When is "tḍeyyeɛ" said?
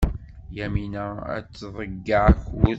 1.47-2.21